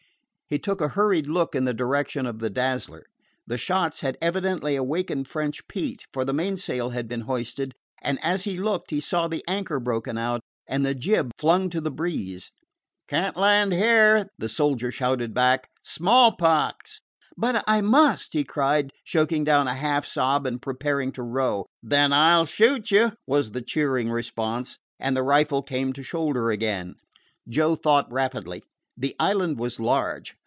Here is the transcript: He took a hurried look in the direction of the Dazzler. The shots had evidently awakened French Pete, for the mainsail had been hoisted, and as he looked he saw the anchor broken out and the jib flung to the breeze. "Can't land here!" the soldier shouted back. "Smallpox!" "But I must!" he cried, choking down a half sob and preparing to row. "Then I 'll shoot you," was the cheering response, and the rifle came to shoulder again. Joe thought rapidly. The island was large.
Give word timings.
He 0.47 0.59
took 0.59 0.81
a 0.81 0.89
hurried 0.89 1.27
look 1.27 1.55
in 1.55 1.63
the 1.63 1.73
direction 1.73 2.25
of 2.25 2.39
the 2.39 2.49
Dazzler. 2.49 3.05
The 3.47 3.57
shots 3.57 4.01
had 4.01 4.17
evidently 4.21 4.75
awakened 4.75 5.29
French 5.29 5.65
Pete, 5.69 6.03
for 6.11 6.25
the 6.25 6.33
mainsail 6.33 6.89
had 6.89 7.07
been 7.07 7.21
hoisted, 7.21 7.71
and 8.01 8.19
as 8.21 8.43
he 8.43 8.57
looked 8.57 8.91
he 8.91 8.99
saw 8.99 9.29
the 9.29 9.45
anchor 9.47 9.79
broken 9.79 10.17
out 10.17 10.41
and 10.67 10.85
the 10.85 10.93
jib 10.93 11.31
flung 11.37 11.69
to 11.69 11.79
the 11.79 11.89
breeze. 11.89 12.51
"Can't 13.07 13.37
land 13.37 13.71
here!" 13.71 14.27
the 14.37 14.49
soldier 14.49 14.91
shouted 14.91 15.33
back. 15.33 15.69
"Smallpox!" 15.85 16.99
"But 17.37 17.63
I 17.65 17.79
must!" 17.79 18.33
he 18.33 18.43
cried, 18.43 18.91
choking 19.05 19.45
down 19.45 19.69
a 19.69 19.73
half 19.73 20.05
sob 20.05 20.45
and 20.45 20.61
preparing 20.61 21.13
to 21.13 21.23
row. 21.23 21.65
"Then 21.81 22.11
I 22.11 22.35
'll 22.35 22.45
shoot 22.45 22.91
you," 22.91 23.13
was 23.25 23.51
the 23.51 23.61
cheering 23.61 24.09
response, 24.09 24.77
and 24.99 25.15
the 25.15 25.23
rifle 25.23 25.63
came 25.63 25.93
to 25.93 26.03
shoulder 26.03 26.49
again. 26.51 26.95
Joe 27.47 27.75
thought 27.77 28.11
rapidly. 28.11 28.63
The 28.97 29.15
island 29.17 29.57
was 29.57 29.79
large. 29.79 30.35